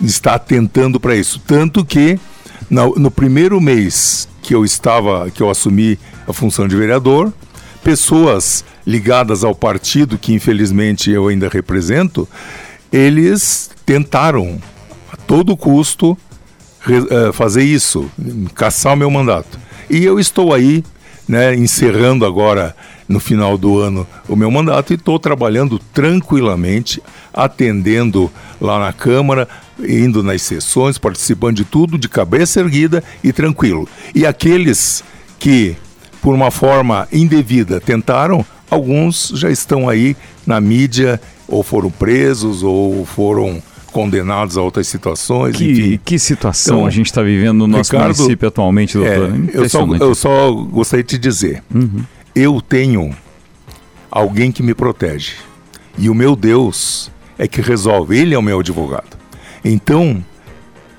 estar 0.01 0.39
tentando 0.39 0.99
para 0.99 1.15
isso. 1.15 1.39
Tanto 1.45 1.85
que 1.85 2.19
no, 2.67 2.95
no 2.95 3.11
primeiro 3.11 3.61
mês 3.61 4.27
que 4.51 4.55
eu 4.55 4.65
estava, 4.65 5.31
que 5.31 5.41
eu 5.41 5.49
assumi 5.49 5.97
a 6.27 6.33
função 6.33 6.67
de 6.67 6.75
vereador, 6.75 7.31
pessoas 7.81 8.65
ligadas 8.85 9.45
ao 9.45 9.55
partido 9.55 10.17
que 10.17 10.33
infelizmente 10.33 11.09
eu 11.09 11.29
ainda 11.29 11.47
represento, 11.47 12.27
eles 12.91 13.71
tentaram 13.85 14.61
a 15.09 15.15
todo 15.15 15.55
custo 15.55 16.11
uh, 16.11 17.31
fazer 17.31 17.63
isso, 17.63 18.11
caçar 18.53 18.93
o 18.93 18.97
meu 18.97 19.09
mandato. 19.09 19.57
E 19.89 20.03
eu 20.03 20.19
estou 20.19 20.53
aí, 20.53 20.83
né, 21.25 21.55
encerrando 21.55 22.25
agora 22.25 22.75
no 23.07 23.21
final 23.21 23.57
do 23.57 23.79
ano 23.79 24.05
o 24.27 24.35
meu 24.35 24.51
mandato 24.51 24.91
e 24.91 24.97
estou 24.97 25.17
trabalhando 25.17 25.79
tranquilamente, 25.93 27.01
atendendo 27.33 28.29
lá 28.59 28.77
na 28.79 28.91
Câmara, 28.91 29.47
indo 29.79 30.23
nas 30.23 30.41
sessões, 30.41 30.97
participando 30.97 31.57
de 31.57 31.65
tudo, 31.65 31.97
de 31.97 32.09
cabeça 32.09 32.59
erguida 32.59 33.03
e 33.23 33.31
tranquilo. 33.31 33.87
E 34.13 34.25
aqueles 34.25 35.03
que, 35.39 35.75
por 36.21 36.33
uma 36.33 36.51
forma 36.51 37.07
indevida, 37.11 37.79
tentaram, 37.79 38.45
alguns 38.69 39.31
já 39.35 39.49
estão 39.49 39.89
aí 39.89 40.15
na 40.45 40.61
mídia, 40.61 41.19
ou 41.47 41.63
foram 41.63 41.91
presos, 41.91 42.63
ou 42.63 43.05
foram 43.05 43.61
condenados 43.91 44.57
a 44.57 44.61
outras 44.61 44.87
situações. 44.87 45.55
Que, 45.55 45.71
enfim. 45.71 45.99
que 46.03 46.17
situação 46.17 46.77
então, 46.77 46.87
a 46.87 46.89
gente 46.89 47.07
está 47.07 47.21
vivendo 47.21 47.59
no 47.59 47.67
nosso 47.67 47.91
Ricardo, 47.91 48.17
município 48.17 48.47
atualmente, 48.47 48.97
doutor? 48.97 49.33
É, 49.53 49.57
eu, 49.57 49.69
só, 49.69 49.85
eu 49.85 50.15
só 50.15 50.51
gostaria 50.51 51.03
de 51.03 51.09
te 51.09 51.17
dizer, 51.17 51.63
uhum. 51.73 52.03
eu 52.33 52.61
tenho 52.61 53.13
alguém 54.09 54.51
que 54.51 54.63
me 54.63 54.73
protege. 54.73 55.33
E 55.97 56.09
o 56.09 56.15
meu 56.15 56.35
Deus 56.35 57.11
é 57.37 57.47
que 57.47 57.61
resolve, 57.61 58.17
ele 58.17 58.33
é 58.33 58.37
o 58.37 58.41
meu 58.41 58.59
advogado. 58.59 59.20
Então, 59.63 60.23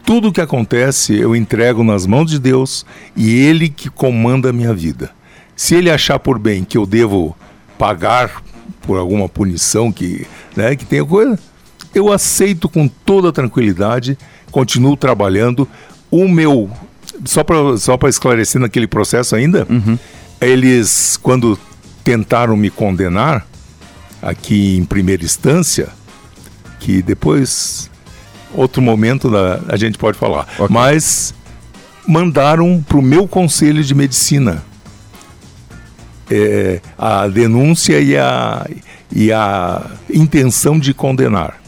tudo 0.04 0.28
o 0.28 0.33
que 0.33 0.40
acontece 0.40 1.14
eu 1.14 1.35
entrego 1.35 1.83
nas 1.83 2.07
mãos 2.07 2.31
de 2.31 2.38
Deus 2.38 2.85
e 3.16 3.35
ele 3.35 3.69
que 3.69 3.88
comanda 3.88 4.50
a 4.50 4.52
minha 4.52 4.75
vida. 4.75 5.11
Se 5.54 5.75
ele 5.75 5.90
achar 5.90 6.19
por 6.19 6.38
bem 6.38 6.64
que 6.64 6.76
eu 6.76 6.87
devo 6.87 7.37
pagar 7.78 8.42
por 8.83 8.99
alguma 8.99 9.28
punição 9.28 9.92
que, 9.92 10.26
né, 10.57 10.75
que 10.75 10.85
tenha 10.85 11.04
coisa, 11.04 11.38
eu 11.95 12.12
aceito 12.12 12.69
com 12.69 12.88
toda 12.88 13.33
tranquilidade, 13.33 14.19
continuo 14.50 14.97
trabalhando. 14.97 15.69
O 16.11 16.28
meu, 16.28 16.71
só 17.25 17.45
para 17.45 17.76
só 17.76 17.99
esclarecer 18.09 18.61
naquele 18.61 18.87
processo 18.87 19.37
ainda, 19.37 19.66
uhum. 19.69 19.99
eles, 20.40 21.19
quando 21.23 21.59
tentaram 22.02 22.57
me 22.57 22.71
condenar, 22.71 23.47
aqui 24.21 24.76
em 24.76 24.85
primeira 24.85 25.25
instância, 25.25 25.88
que 26.81 27.02
depois, 27.02 27.90
outro 28.54 28.82
momento 28.82 29.30
da, 29.30 29.61
a 29.68 29.76
gente 29.76 29.99
pode 29.99 30.18
falar, 30.18 30.47
okay. 30.59 30.66
mas 30.68 31.35
mandaram 32.06 32.85
para 32.87 32.99
o 32.99 33.02
meu 33.02 33.28
conselho 33.28 33.82
de 33.82 33.94
medicina 33.94 34.62
é, 36.30 36.80
a 36.97 37.28
denúncia 37.28 38.00
e 38.00 38.16
a, 38.16 38.66
e 39.14 39.30
a 39.30 39.90
intenção 40.09 40.78
de 40.78 40.94
condenar. 40.94 41.61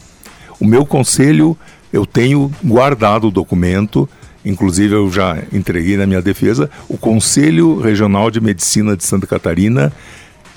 O 0.59 0.65
meu 0.65 0.85
conselho, 0.85 1.57
eu 1.93 2.05
tenho 2.05 2.51
guardado 2.63 3.27
o 3.27 3.31
documento, 3.31 4.09
inclusive 4.43 4.95
eu 4.95 5.11
já 5.11 5.37
entreguei 5.53 5.97
na 5.97 6.07
minha 6.07 6.21
defesa, 6.21 6.69
o 6.89 6.97
Conselho 6.97 7.79
Regional 7.79 8.31
de 8.31 8.41
Medicina 8.41 8.97
de 8.97 9.03
Santa 9.03 9.27
Catarina 9.27 9.93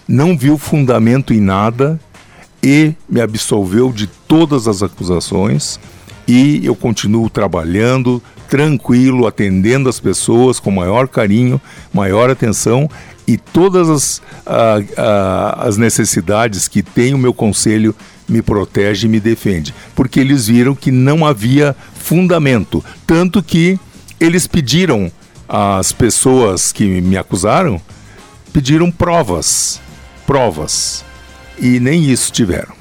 não 0.06 0.36
viu 0.36 0.56
fundamento 0.56 1.34
em 1.34 1.40
nada 1.40 2.00
e 2.62 2.94
me 3.08 3.20
absolveu 3.20 3.92
de 3.92 4.06
todas 4.06 4.66
as 4.66 4.82
acusações 4.82 5.78
e 6.28 6.60
eu 6.64 6.76
continuo 6.76 7.30
trabalhando 7.30 8.22
tranquilo, 8.50 9.26
atendendo 9.26 9.88
as 9.88 9.98
pessoas 9.98 10.60
com 10.60 10.70
maior 10.70 11.08
carinho, 11.08 11.60
maior 11.92 12.30
atenção 12.30 12.88
e 13.26 13.36
todas 13.36 13.88
as, 13.90 14.22
as 15.56 15.76
necessidades 15.76 16.68
que 16.68 16.82
tem 16.82 17.12
o 17.12 17.18
meu 17.18 17.34
conselho 17.34 17.94
me 18.28 18.42
protege 18.42 19.06
e 19.06 19.10
me 19.10 19.20
defende, 19.20 19.74
porque 19.94 20.20
eles 20.20 20.48
viram 20.48 20.74
que 20.74 20.90
não 20.90 21.26
havia 21.26 21.74
fundamento, 21.94 22.84
tanto 23.06 23.42
que 23.42 23.78
eles 24.20 24.46
pediram 24.46 25.10
às 25.48 25.92
pessoas 25.92 26.72
que 26.72 27.00
me 27.00 27.16
acusaram, 27.16 27.80
pediram 28.52 28.90
provas, 28.90 29.80
provas, 30.26 31.04
e 31.58 31.80
nem 31.80 32.04
isso 32.04 32.32
tiveram. 32.32 32.77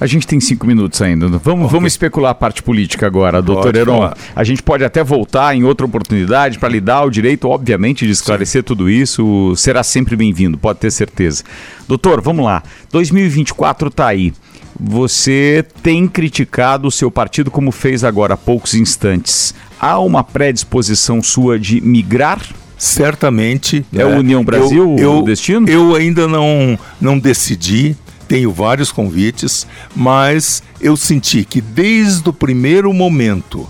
A 0.00 0.06
gente 0.06 0.26
tem 0.26 0.38
cinco 0.40 0.66
minutos 0.66 1.00
ainda. 1.00 1.26
Vamos, 1.26 1.66
okay. 1.66 1.68
vamos 1.68 1.92
especular 1.92 2.32
a 2.32 2.34
parte 2.34 2.62
política 2.62 3.06
agora, 3.06 3.40
doutor 3.40 3.74
Heron. 3.74 4.12
A 4.34 4.44
gente 4.44 4.62
pode 4.62 4.84
até 4.84 5.02
voltar 5.02 5.56
em 5.56 5.64
outra 5.64 5.86
oportunidade 5.86 6.58
para 6.58 6.68
lhe 6.68 6.80
dar 6.80 7.04
o 7.04 7.10
direito, 7.10 7.48
obviamente, 7.48 8.06
de 8.06 8.12
esclarecer 8.12 8.62
Sim. 8.62 8.66
tudo 8.66 8.90
isso. 8.90 9.54
Será 9.56 9.82
sempre 9.82 10.14
bem-vindo, 10.16 10.58
pode 10.58 10.78
ter 10.78 10.90
certeza. 10.90 11.44
Doutor, 11.88 12.20
vamos 12.20 12.44
lá. 12.44 12.62
2024 12.92 13.88
está 13.88 14.08
aí. 14.08 14.32
Você 14.78 15.64
tem 15.82 16.06
criticado 16.06 16.88
o 16.88 16.90
seu 16.90 17.10
partido 17.10 17.50
como 17.50 17.72
fez 17.72 18.04
agora 18.04 18.34
há 18.34 18.36
poucos 18.36 18.74
instantes. 18.74 19.54
Há 19.80 19.98
uma 19.98 20.22
predisposição 20.22 21.22
sua 21.22 21.58
de 21.58 21.80
migrar? 21.80 22.40
Certamente. 22.76 23.86
É 23.94 24.04
o 24.04 24.10
né? 24.10 24.18
União 24.18 24.44
Brasil 24.44 24.96
eu, 24.98 25.04
eu, 25.04 25.18
o 25.20 25.22
destino? 25.22 25.66
Eu 25.68 25.94
ainda 25.94 26.28
não, 26.28 26.78
não 27.00 27.18
decidi, 27.18 27.96
tenho 28.28 28.52
vários 28.52 28.90
convites, 28.90 29.66
mas 29.94 30.62
eu 30.80 30.96
senti 30.96 31.44
que 31.44 31.60
desde 31.60 32.28
o 32.28 32.32
primeiro 32.32 32.92
momento 32.92 33.68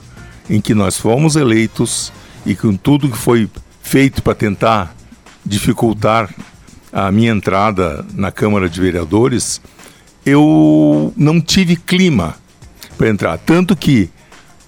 em 0.48 0.60
que 0.60 0.74
nós 0.74 0.96
fomos 0.96 1.36
eleitos 1.36 2.12
e 2.44 2.54
com 2.54 2.76
tudo 2.76 3.08
que 3.08 3.18
foi 3.18 3.48
feito 3.82 4.22
para 4.22 4.34
tentar 4.34 4.94
dificultar 5.44 6.32
a 6.92 7.10
minha 7.12 7.30
entrada 7.30 8.04
na 8.14 8.32
Câmara 8.32 8.68
de 8.68 8.80
Vereadores, 8.80 9.60
eu 10.24 11.12
não 11.16 11.40
tive 11.40 11.76
clima 11.76 12.36
para 12.96 13.08
entrar. 13.08 13.38
Tanto 13.38 13.76
que 13.76 14.10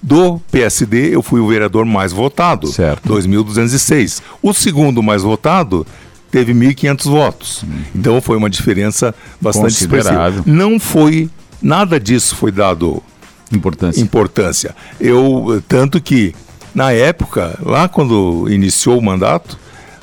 do 0.00 0.38
PSD 0.50 1.14
eu 1.14 1.23
fui 1.23 1.40
o 1.40 1.49
vereador 1.49 1.85
mais 1.85 2.12
votado, 2.12 2.68
certo. 2.68 3.09
2.206. 3.09 4.23
O 4.40 4.52
segundo 4.52 5.02
mais 5.02 5.23
votado 5.23 5.87
teve 6.30 6.52
1.500 6.52 7.04
votos. 7.04 7.64
Hum. 7.64 7.82
Então 7.94 8.20
foi 8.20 8.37
uma 8.37 8.50
diferença 8.50 9.14
bastante 9.40 9.73
expressiva. 9.73 10.42
Não 10.47 10.78
foi 10.78 11.30
nada 11.61 11.99
disso 11.99 12.37
foi 12.37 12.52
dado 12.52 13.02
importância. 13.52 14.00
Importância. 14.00 14.76
Eu 15.00 15.62
tanto 15.68 16.00
que 16.00 16.35
na 16.75 16.92
época, 16.92 17.58
lá 17.62 17.88
quando 17.88 18.47
iniciou 18.50 18.99
o 18.99 19.02
mandato, 19.02 19.58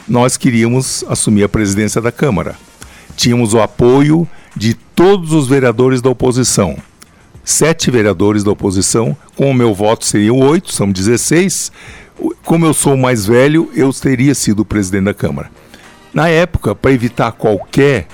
nós 0.08 0.38
queríamos 0.38 1.04
assumir 1.08 1.44
a 1.44 1.50
presidência 1.50 2.02
da 2.02 2.12
Câmara. 2.12 2.56
Tínhamos 3.16 3.54
o 3.54 3.62
apoio 3.62 4.28
de 4.56 4.74
todos 4.74 5.32
os 5.32 5.48
vereadores 5.48 6.02
da 6.02 6.10
oposição. 6.10 6.78
Sete 7.44 7.92
vereadores 7.92 8.44
da 8.44 8.52
oposição, 8.52 9.16
com 9.36 9.52
o 9.52 9.54
meu 9.54 9.74
voto 9.74 10.06
seriam 10.06 10.40
oito, 10.40 10.74
são 10.74 10.92
16. 10.92 11.72
Como 12.44 12.66
eu 12.66 12.74
sou 12.74 12.96
o 12.96 12.98
mais 12.98 13.26
velho, 13.26 13.70
eu 13.76 13.94
teria 13.94 14.34
sido 14.34 14.62
o 14.62 14.66
presidente 14.66 15.06
da 15.06 15.14
Câmara. 15.14 15.52
Na 16.16 16.30
época, 16.30 16.74
para 16.74 16.94
evitar 16.94 17.34
qualquer 17.34 18.08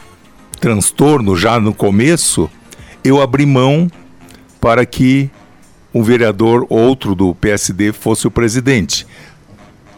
transtorno 0.59 1.37
já 1.37 1.59
no 1.59 1.71
começo, 1.71 2.49
eu 3.03 3.21
abri 3.21 3.45
mão 3.45 3.87
para 4.59 4.87
que 4.87 5.29
um 5.93 6.01
vereador 6.01 6.65
outro 6.67 7.13
do 7.13 7.35
PSD 7.35 7.93
fosse 7.93 8.25
o 8.25 8.31
presidente. 8.31 9.05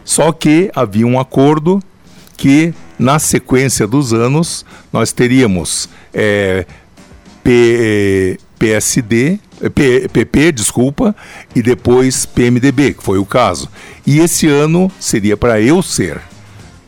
Só 0.04 0.32
que 0.32 0.70
havia 0.74 1.06
um 1.06 1.18
acordo 1.18 1.82
que 2.36 2.74
na 2.98 3.18
sequência 3.18 3.86
dos 3.86 4.12
anos, 4.12 4.66
nós 4.92 5.10
teríamos 5.10 5.88
é, 6.12 6.66
P, 7.42 8.38
PSD, 8.58 9.38
P, 9.74 10.08
PP, 10.12 10.52
desculpa, 10.52 11.16
e 11.54 11.62
depois 11.62 12.26
PMDB, 12.26 12.92
que 12.92 13.02
foi 13.02 13.16
o 13.16 13.24
caso. 13.24 13.66
E 14.06 14.18
esse 14.18 14.46
ano 14.46 14.92
seria 15.00 15.38
para 15.38 15.58
eu 15.58 15.82
ser 15.82 16.20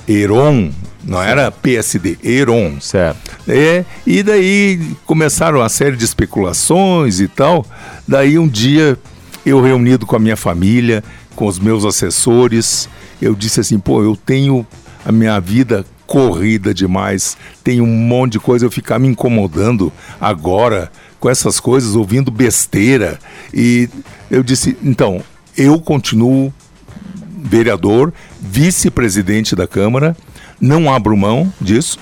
Heron, 0.06 0.72
não 1.06 1.22
era 1.22 1.52
PSD, 1.52 2.18
Heron. 2.22 2.80
Certo. 2.80 3.36
É, 3.48 3.84
e 4.04 4.22
daí 4.22 4.80
começaram 5.06 5.60
uma 5.60 5.68
série 5.68 5.96
de 5.96 6.04
especulações 6.04 7.20
e 7.20 7.28
tal. 7.28 7.64
Daí 8.06 8.38
um 8.38 8.48
dia, 8.48 8.98
eu 9.44 9.62
reunido 9.62 10.04
com 10.04 10.16
a 10.16 10.18
minha 10.18 10.36
família, 10.36 11.04
com 11.36 11.46
os 11.46 11.58
meus 11.58 11.84
assessores, 11.84 12.88
eu 13.22 13.34
disse 13.34 13.60
assim, 13.60 13.78
pô, 13.78 14.02
eu 14.02 14.16
tenho 14.16 14.66
a 15.04 15.12
minha 15.12 15.38
vida 15.38 15.84
corrida 16.06 16.72
demais, 16.72 17.36
tem 17.62 17.80
um 17.80 17.86
monte 17.86 18.32
de 18.32 18.40
coisa, 18.40 18.64
eu 18.64 18.70
ficar 18.70 18.98
me 18.98 19.08
incomodando 19.08 19.92
agora 20.20 20.90
com 21.18 21.30
essas 21.30 21.58
coisas, 21.58 21.94
ouvindo 21.94 22.30
besteira. 22.30 23.18
E 23.52 23.88
eu 24.30 24.42
disse, 24.42 24.76
então, 24.82 25.22
eu 25.56 25.80
continuo 25.80 26.52
vereador, 27.36 28.12
vice-presidente 28.40 29.54
da 29.54 29.66
Câmara, 29.66 30.16
não 30.60 30.92
abro 30.92 31.16
mão 31.16 31.52
disso. 31.60 31.98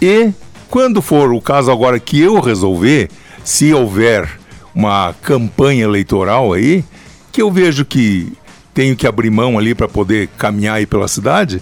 E 0.00 0.32
quando 0.68 1.02
for 1.02 1.32
o 1.32 1.40
caso 1.40 1.70
agora 1.70 1.98
que 1.98 2.20
eu 2.20 2.40
resolver, 2.40 3.10
se 3.44 3.72
houver 3.72 4.38
uma 4.74 5.14
campanha 5.20 5.84
eleitoral 5.84 6.52
aí, 6.52 6.84
que 7.32 7.42
eu 7.42 7.50
vejo 7.50 7.84
que 7.84 8.32
tenho 8.72 8.96
que 8.96 9.06
abrir 9.06 9.30
mão 9.30 9.58
ali 9.58 9.74
para 9.74 9.88
poder 9.88 10.28
caminhar 10.38 10.76
aí 10.76 10.86
pela 10.86 11.08
cidade, 11.08 11.60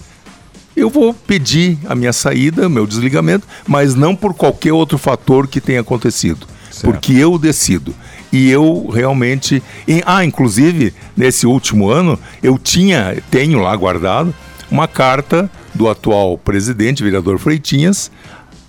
eu 0.75 0.89
vou 0.89 1.13
pedir 1.13 1.77
a 1.87 1.95
minha 1.95 2.13
saída, 2.13 2.69
meu 2.69 2.87
desligamento, 2.87 3.45
mas 3.67 3.95
não 3.95 4.15
por 4.15 4.33
qualquer 4.33 4.71
outro 4.71 4.97
fator 4.97 5.47
que 5.47 5.59
tenha 5.59 5.81
acontecido, 5.81 6.47
certo. 6.71 6.93
porque 6.93 7.13
eu 7.13 7.37
decido. 7.37 7.93
E 8.31 8.49
eu 8.49 8.87
realmente, 8.93 9.61
ah, 10.05 10.23
inclusive 10.23 10.93
nesse 11.17 11.47
último 11.47 11.89
ano 11.89 12.17
eu 12.43 12.57
tinha, 12.57 13.17
tenho 13.31 13.59
lá 13.59 13.75
guardado 13.75 14.33
uma 14.71 14.87
carta 14.87 15.49
do 15.73 15.89
atual 15.89 16.37
presidente, 16.37 17.03
vereador 17.03 17.37
Freitinhas, 17.37 18.11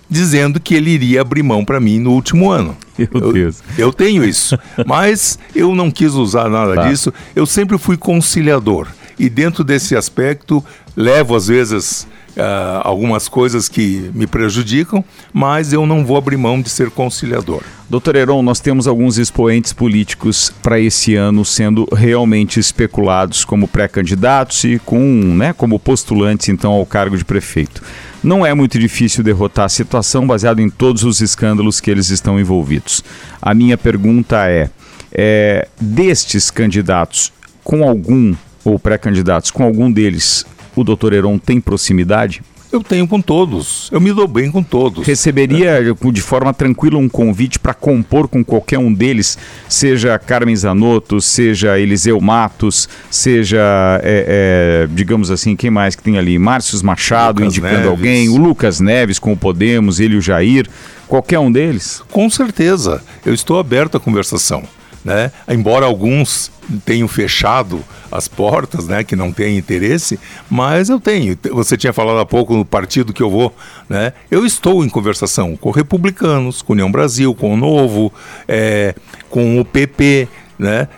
dizendo 0.08 0.58
que 0.58 0.74
ele 0.74 0.90
iria 0.90 1.20
abrir 1.20 1.42
mão 1.42 1.64
para 1.64 1.78
mim 1.80 1.98
no 1.98 2.12
último 2.12 2.50
ano. 2.50 2.76
Meu 2.98 3.32
Deus. 3.32 3.62
Eu, 3.78 3.86
eu 3.86 3.92
tenho 3.92 4.24
isso, 4.24 4.58
mas 4.86 5.38
eu 5.54 5.74
não 5.74 5.90
quis 5.90 6.12
usar 6.14 6.48
nada 6.48 6.74
tá. 6.74 6.88
disso. 6.88 7.12
Eu 7.34 7.46
sempre 7.46 7.78
fui 7.78 7.96
conciliador 7.96 8.88
e 9.18 9.28
dentro 9.28 9.62
desse 9.62 9.94
aspecto 9.94 10.64
levo 10.96 11.36
às 11.36 11.46
vezes 11.46 12.06
uh, 12.36 12.80
algumas 12.82 13.28
coisas 13.28 13.68
que 13.68 14.10
me 14.14 14.26
prejudicam, 14.26 15.04
mas 15.32 15.72
eu 15.72 15.86
não 15.86 16.04
vou 16.04 16.16
abrir 16.16 16.36
mão 16.36 16.60
de 16.60 16.68
ser 16.68 16.90
conciliador. 16.90 17.62
Doutor 17.88 18.14
Heron, 18.14 18.42
nós 18.42 18.60
temos 18.60 18.86
alguns 18.86 19.18
expoentes 19.18 19.72
políticos 19.72 20.52
para 20.62 20.78
esse 20.78 21.16
ano 21.16 21.44
sendo 21.44 21.88
realmente 21.92 22.60
especulados 22.60 23.44
como 23.44 23.66
pré-candidatos 23.66 24.62
e 24.64 24.78
com, 24.84 25.00
né, 25.00 25.52
como 25.52 25.78
postulantes 25.78 26.48
então 26.48 26.72
ao 26.72 26.86
cargo 26.86 27.16
de 27.16 27.24
prefeito. 27.24 27.82
Não 28.22 28.44
é 28.44 28.54
muito 28.54 28.78
difícil 28.78 29.24
derrotar 29.24 29.64
a 29.64 29.68
situação 29.68 30.26
baseado 30.26 30.60
em 30.60 30.68
todos 30.68 31.04
os 31.04 31.20
escândalos 31.20 31.80
que 31.80 31.90
eles 31.90 32.10
estão 32.10 32.38
envolvidos. 32.38 33.02
A 33.40 33.54
minha 33.54 33.78
pergunta 33.78 34.46
é, 34.46 34.70
é 35.10 35.66
destes 35.80 36.50
candidatos, 36.50 37.32
com 37.64 37.82
algum 37.82 38.34
ou 38.64 38.78
pré-candidatos, 38.78 39.50
com 39.50 39.64
algum 39.64 39.90
deles, 39.90 40.44
o 40.80 40.84
doutor 40.84 41.12
Heron 41.12 41.38
tem 41.38 41.60
proximidade? 41.60 42.42
Eu 42.72 42.84
tenho 42.84 43.06
com 43.08 43.20
todos. 43.20 43.88
Eu 43.90 44.00
me 44.00 44.12
dou 44.12 44.28
bem 44.28 44.48
com 44.48 44.62
todos. 44.62 45.04
Receberia 45.04 45.70
é. 45.70 46.12
de 46.12 46.22
forma 46.22 46.54
tranquila 46.54 46.98
um 46.98 47.08
convite 47.08 47.58
para 47.58 47.74
compor 47.74 48.28
com 48.28 48.44
qualquer 48.44 48.78
um 48.78 48.92
deles, 48.92 49.36
seja 49.68 50.16
Carmen 50.20 50.54
Zanotto, 50.54 51.20
seja 51.20 51.80
Eliseu 51.80 52.20
Matos, 52.20 52.88
seja, 53.10 54.00
é, 54.04 54.84
é, 54.84 54.88
digamos 54.94 55.32
assim, 55.32 55.56
quem 55.56 55.68
mais 55.68 55.96
que 55.96 56.02
tem 56.02 56.16
ali? 56.16 56.38
Márcio 56.38 56.80
Machado 56.84 57.40
Lucas 57.40 57.54
indicando 57.56 57.74
Neves. 57.74 57.90
alguém, 57.90 58.28
o 58.28 58.36
Lucas 58.36 58.78
Neves 58.78 59.18
com 59.18 59.32
o 59.32 59.36
Podemos, 59.36 59.98
ele 59.98 60.14
e 60.14 60.18
o 60.18 60.22
Jair. 60.22 60.68
Qualquer 61.08 61.40
um 61.40 61.50
deles? 61.50 62.04
Com 62.12 62.30
certeza. 62.30 63.02
Eu 63.26 63.34
estou 63.34 63.58
aberto 63.58 63.96
à 63.96 64.00
conversação. 64.00 64.62
Né? 65.04 65.32
Embora 65.48 65.86
alguns 65.86 66.50
tenham 66.84 67.08
fechado 67.08 67.82
as 68.12 68.28
portas, 68.28 68.86
né, 68.86 69.02
que 69.02 69.16
não 69.16 69.32
tem 69.32 69.56
interesse, 69.56 70.18
mas 70.50 70.88
eu 70.88 71.00
tenho. 71.00 71.38
Você 71.52 71.76
tinha 71.76 71.92
falado 71.92 72.18
há 72.18 72.26
pouco 72.26 72.54
no 72.54 72.64
partido 72.64 73.12
que 73.12 73.22
eu 73.22 73.30
vou, 73.30 73.54
né? 73.88 74.12
Eu 74.30 74.44
estou 74.44 74.84
em 74.84 74.88
conversação 74.88 75.56
com 75.56 75.70
republicanos, 75.70 76.60
com 76.60 76.72
União 76.72 76.90
Brasil, 76.90 77.34
com 77.34 77.54
o 77.54 77.56
Novo, 77.56 78.12
é, 78.46 78.94
com 79.30 79.58
o 79.60 79.64
PP, 79.64 80.28
né? 80.58 80.88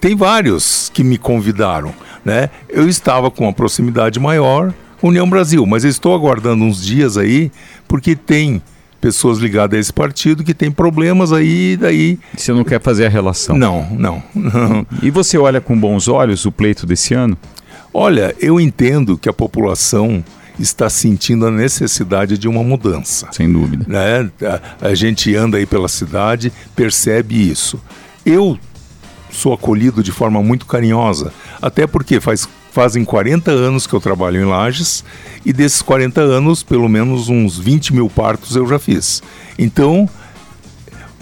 Tem 0.00 0.14
vários 0.14 0.90
que 0.92 1.02
me 1.02 1.18
convidaram, 1.18 1.92
né? 2.24 2.50
Eu 2.68 2.88
estava 2.88 3.30
com 3.30 3.44
uma 3.44 3.52
proximidade 3.52 4.20
maior, 4.20 4.72
União 5.02 5.28
Brasil, 5.28 5.64
mas 5.66 5.84
eu 5.84 5.90
estou 5.90 6.14
aguardando 6.14 6.64
uns 6.64 6.84
dias 6.84 7.16
aí, 7.16 7.50
porque 7.88 8.14
tem 8.14 8.62
pessoas 9.00 9.38
ligadas 9.38 9.76
a 9.76 9.80
esse 9.80 9.92
partido 9.92 10.42
que 10.44 10.54
tem 10.54 10.70
problemas 10.70 11.32
aí, 11.32 11.76
daí... 11.76 12.18
Você 12.36 12.52
não 12.52 12.64
quer 12.64 12.80
fazer 12.80 13.06
a 13.06 13.08
relação? 13.08 13.56
Não, 13.56 13.88
não. 13.90 14.22
não. 14.34 14.86
E 15.02 15.10
você 15.10 15.38
olha 15.38 15.60
com 15.60 15.78
bons 15.78 16.08
olhos 16.08 16.44
o 16.44 16.52
pleito 16.52 16.86
desse 16.86 17.14
ano? 17.14 17.36
Olha, 17.92 18.34
eu 18.40 18.60
entendo 18.60 19.16
que 19.16 19.28
a 19.28 19.32
população 19.32 20.24
está 20.58 20.88
sentindo 20.88 21.46
a 21.46 21.50
necessidade 21.50 22.38
de 22.38 22.48
uma 22.48 22.62
mudança. 22.62 23.28
Sem 23.32 23.50
dúvida. 23.50 23.84
Né? 23.88 24.30
A, 24.80 24.88
a 24.88 24.94
gente 24.94 25.34
anda 25.34 25.58
aí 25.58 25.66
pela 25.66 25.88
cidade, 25.88 26.52
percebe 26.74 27.50
isso. 27.50 27.80
Eu 28.24 28.58
sou 29.30 29.52
acolhido 29.52 30.02
de 30.02 30.12
forma 30.12 30.42
muito 30.42 30.66
carinhosa, 30.66 31.32
até 31.60 31.86
porque 31.86 32.20
faz 32.20 32.48
Fazem 32.76 33.06
40 33.06 33.50
anos 33.50 33.86
que 33.86 33.94
eu 33.94 34.00
trabalho 34.02 34.38
em 34.38 34.44
Lages 34.44 35.02
e 35.46 35.50
desses 35.50 35.80
40 35.80 36.20
anos, 36.20 36.62
pelo 36.62 36.90
menos 36.90 37.30
uns 37.30 37.58
20 37.58 37.94
mil 37.94 38.10
partos 38.10 38.54
eu 38.54 38.68
já 38.68 38.78
fiz. 38.78 39.22
Então, 39.58 40.06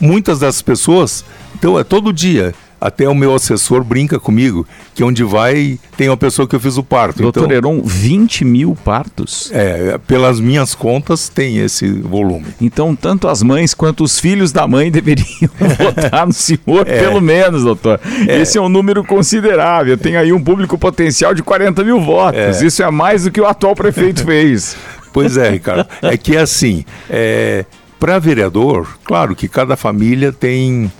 muitas 0.00 0.40
das 0.40 0.60
pessoas, 0.60 1.24
então 1.54 1.78
é 1.78 1.84
todo 1.84 2.12
dia 2.12 2.52
até 2.84 3.08
o 3.08 3.14
meu 3.14 3.34
assessor 3.34 3.82
brinca 3.82 4.20
comigo 4.20 4.66
que 4.94 5.02
onde 5.02 5.24
vai 5.24 5.78
tem 5.96 6.10
uma 6.10 6.18
pessoa 6.18 6.46
que 6.46 6.54
eu 6.54 6.60
fiz 6.60 6.76
o 6.76 6.82
parto. 6.82 7.22
Doutor 7.22 7.44
então, 7.44 7.56
Heron, 7.56 7.80
20 7.82 8.44
mil 8.44 8.76
partos? 8.84 9.50
É, 9.54 9.96
pelas 10.06 10.38
minhas 10.38 10.74
contas 10.74 11.30
tem 11.30 11.56
esse 11.56 11.88
volume. 11.88 12.44
Então, 12.60 12.94
tanto 12.94 13.26
as 13.26 13.42
mães 13.42 13.72
quanto 13.72 14.04
os 14.04 14.20
filhos 14.20 14.52
da 14.52 14.68
mãe 14.68 14.90
deveriam 14.92 15.48
votar 15.78 16.26
no 16.26 16.32
senhor, 16.34 16.86
é. 16.86 17.00
pelo 17.00 17.22
menos, 17.22 17.64
doutor. 17.64 17.98
É. 18.28 18.38
Esse 18.38 18.58
é 18.58 18.60
um 18.60 18.68
número 18.68 19.02
considerável. 19.02 19.96
Tem 19.96 20.18
aí 20.18 20.30
um 20.30 20.44
público 20.44 20.76
potencial 20.76 21.32
de 21.32 21.42
40 21.42 21.82
mil 21.84 22.02
votos. 22.02 22.60
É. 22.60 22.66
Isso 22.66 22.82
é 22.82 22.90
mais 22.90 23.24
do 23.24 23.30
que 23.30 23.40
o 23.40 23.46
atual 23.46 23.74
prefeito 23.74 24.22
fez. 24.26 24.76
Pois 25.10 25.38
é, 25.38 25.48
Ricardo. 25.48 25.88
É 26.02 26.18
que 26.18 26.36
assim, 26.36 26.84
é, 27.08 27.64
para 27.98 28.18
vereador, 28.18 28.86
claro 29.04 29.34
que 29.34 29.48
cada 29.48 29.74
família 29.74 30.30
tem 30.30 30.92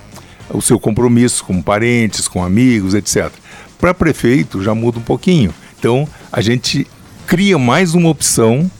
o 0.55 0.63
seu 0.63 0.79
compromisso 0.79 1.45
com 1.45 1.61
parentes, 1.61 2.29
com 2.29 2.43
amigos, 2.43 2.95
etc. 2.95 3.31
Para 3.79 3.93
prefeito 3.93 4.63
já 4.63 4.75
muda 4.75 4.99
um 4.99 5.03
pouquinho. 5.03 5.53
Então 5.79 6.09
a 6.33 6.41
gente 6.41 6.87
cria 7.27 7.59
mais 7.59 7.95
uma 7.95 8.09
opção, 8.09 8.71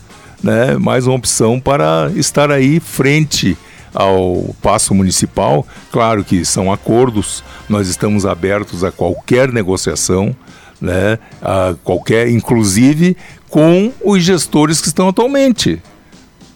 né, 0.41 0.77
mais 0.77 1.05
uma 1.05 1.15
opção 1.15 1.59
para 1.59 2.11
estar 2.15 2.49
aí 2.49 2.79
frente 2.79 3.57
ao 3.93 4.55
passo 4.61 4.93
municipal. 4.93 5.65
Claro 5.91 6.23
que 6.23 6.43
são 6.43 6.71
acordos, 6.71 7.43
nós 7.69 7.87
estamos 7.87 8.25
abertos 8.25 8.83
a 8.83 8.91
qualquer 8.91 9.51
negociação, 9.51 10.35
né, 10.81 11.17
a 11.41 11.75
qualquer, 11.83 12.29
inclusive 12.29 13.15
com 13.49 13.91
os 14.03 14.23
gestores 14.23 14.81
que 14.81 14.87
estão 14.87 15.07
atualmente. 15.07 15.81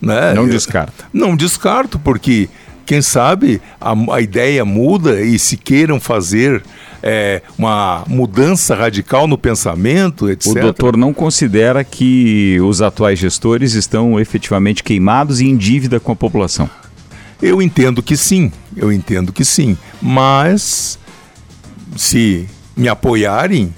Né? 0.01 0.33
Não 0.33 0.47
descarta. 0.47 1.05
Não 1.11 1.35
descarto, 1.35 1.99
porque 1.99 2.49
quem 2.89 3.03
sabe 3.03 3.61
a, 3.79 3.93
a 4.15 4.19
ideia 4.19 4.65
muda 4.65 5.21
e 5.21 5.37
se 5.37 5.55
queiram 5.55 5.99
fazer 5.99 6.63
é, 7.03 7.39
uma 7.55 8.03
mudança 8.07 8.73
radical 8.73 9.27
no 9.27 9.37
pensamento, 9.37 10.27
etc. 10.27 10.47
O 10.47 10.59
doutor 10.59 10.97
não 10.97 11.13
considera 11.13 11.83
que 11.83 12.57
os 12.61 12.81
atuais 12.81 13.19
gestores 13.19 13.75
estão 13.75 14.19
efetivamente 14.19 14.83
queimados 14.83 15.39
e 15.39 15.45
em 15.45 15.55
dívida 15.55 15.99
com 15.99 16.11
a 16.13 16.15
população? 16.15 16.67
Eu 17.39 17.61
entendo 17.61 18.01
que 18.01 18.17
sim, 18.17 18.51
eu 18.75 18.91
entendo 18.91 19.31
que 19.31 19.45
sim. 19.45 19.77
Mas 20.01 20.97
se 21.95 22.49
me 22.75 22.87
apoiarem 22.87 23.71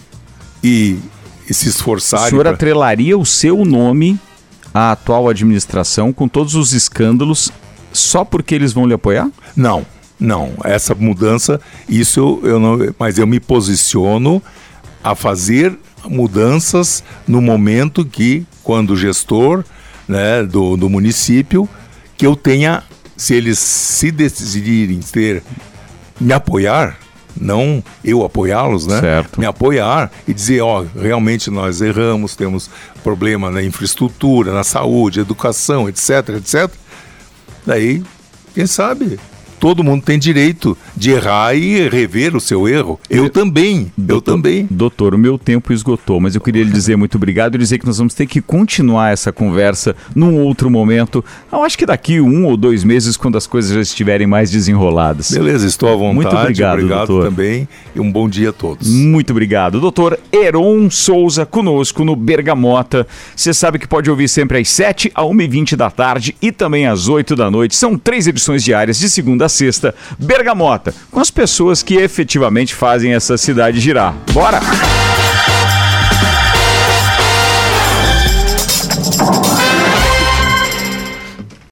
e, 0.63 0.97
e 1.50 1.54
se 1.54 1.67
esforçarem. 1.67 2.28
O 2.28 2.30
senhor 2.30 2.43
pra... 2.43 2.54
atrelaria 2.54 3.17
o 3.17 3.26
seu 3.26 3.65
nome 3.65 4.17
à 4.74 4.93
atual 4.93 5.28
administração 5.28 6.13
com 6.13 6.30
todos 6.30 6.56
os 6.56 6.71
escândalos 6.71 7.52
só 7.93 8.23
porque 8.23 8.56
eles 8.56 8.73
vão 8.73 8.86
lhe 8.86 8.93
apoiar? 8.93 9.30
Não, 9.56 9.86
não. 10.19 10.54
Essa 10.63 10.93
mudança, 10.95 11.60
isso 11.89 12.39
eu 12.43 12.60
não. 12.60 12.77
Mas 12.97 13.17
eu 13.17 13.27
me 13.27 13.39
posiciono 13.39 14.41
a 15.04 15.15
fazer 15.15 15.77
mudanças 16.06 17.04
no 17.27 17.41
momento 17.41 18.06
que, 18.06 18.45
quando 18.63 18.95
gestor 18.95 19.63
né, 20.08 20.43
do, 20.43 20.75
do 20.77 20.89
município, 20.89 21.67
que 22.17 22.25
eu 22.25 22.36
tenha, 22.36 22.84
se 23.15 23.34
eles 23.34 23.60
se 23.60 24.12
decidirem 24.12 24.99
ter, 24.99 25.43
me 26.19 26.34
apoiar, 26.34 26.97
não 27.39 27.84
eu 28.04 28.23
apoiá-los, 28.23 28.86
né? 28.86 28.99
Certo. 28.99 29.39
Me 29.39 29.45
apoiar 29.45 30.12
e 30.27 30.34
dizer, 30.34 30.62
ó, 30.62 30.84
realmente 30.99 31.49
nós 31.49 31.82
erramos, 31.82 32.36
temos 32.36 32.69
problema 33.04 33.49
na 33.49 33.63
infraestrutura, 33.63 34.54
na 34.54 34.63
saúde, 34.63 35.19
educação, 35.19 35.88
etc, 35.88 36.30
etc. 36.38 36.71
Daí, 37.65 38.04
quem 38.54 38.65
sabe, 38.65 39.19
todo 39.62 39.84
mundo 39.84 40.02
tem 40.02 40.17
direito 40.17 40.76
de 40.97 41.12
errar 41.12 41.54
e 41.54 41.88
rever 41.88 42.36
o 42.36 42.41
seu 42.41 42.67
erro. 42.67 43.00
Eu, 43.08 43.26
eu 43.26 43.30
também, 43.30 43.91
doutor, 43.95 44.32
eu 44.32 44.36
também. 44.36 44.67
Doutor, 44.71 45.13
o 45.13 45.17
meu 45.19 45.38
tempo 45.38 45.71
esgotou, 45.71 46.19
mas 46.19 46.34
eu 46.34 46.41
queria 46.41 46.63
lhe 46.63 46.71
dizer 46.71 46.95
muito 46.95 47.15
obrigado 47.15 47.54
e 47.54 47.58
dizer 47.60 47.78
que 47.78 47.86
nós 47.86 48.00
vamos 48.00 48.15
ter 48.15 48.26
que 48.26 48.41
continuar 48.41 49.13
essa 49.13 49.32
conversa 49.32 49.95
num 50.15 50.39
outro 50.39 50.67
momento. 50.67 51.24
Eu 51.52 51.63
acho 51.63 51.78
que 51.78 51.86
daqui 51.86 52.19
um 52.19 52.47
ou 52.47 52.58
dois 52.58 52.84
meses, 52.84 53.15
quando 53.15 53.38
as 53.38 53.45
coisas 53.45 53.71
já 53.71 53.82
estiverem 53.82 54.26
mais 54.26 54.50
desenroladas. 54.50 55.30
Beleza, 55.30 55.67
estou 55.67 55.89
à 55.89 55.95
vontade. 55.95 56.15
Muito 56.15 56.36
obrigado, 56.36 56.74
obrigado 56.80 57.08
doutor. 57.08 57.30
também 57.30 57.67
e 57.95 58.00
um 58.00 58.12
bom 58.12 58.28
dia 58.28 58.50
a 58.50 58.54
todos. 58.54 58.91
Muito 58.91 59.30
obrigado. 59.30 59.80
Doutor 59.80 60.17
Heron 60.34 60.89
Souza 60.89 61.45
conosco 61.45 62.04
no 62.04 62.15
Bergamota. 62.15 63.06
Você 63.36 63.54
sabe 63.54 63.78
que 63.78 63.88
pode 63.88 64.10
ouvir 64.10 64.28
sempre 64.28 64.58
às 64.58 64.69
7 64.69 65.12
a 65.13 65.21
1h20 65.21 65.76
da 65.76 65.91
tarde 65.91 66.36
e 66.41 66.52
também 66.52 66.88
às 66.88 67.08
8 67.08 67.36
da 67.36 67.52
noite. 67.52 67.76
São 67.76 67.95
três 67.95 68.26
edições 68.26 68.63
diárias 68.63 68.97
de 68.97 69.08
segunda 69.08 69.45
a 69.45 69.50
sexta, 69.51 69.93
Bergamota, 70.17 70.93
com 71.11 71.19
as 71.19 71.29
pessoas 71.29 71.83
que 71.83 71.95
efetivamente 71.95 72.73
fazem 72.73 73.13
essa 73.13 73.37
cidade 73.37 73.79
girar. 73.79 74.15
Bora! 74.33 74.59